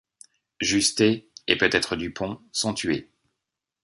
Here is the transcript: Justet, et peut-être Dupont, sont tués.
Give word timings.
Justet, 0.61 1.29
et 1.45 1.59
peut-être 1.59 1.95
Dupont, 1.95 2.41
sont 2.51 2.73
tués. 2.73 3.11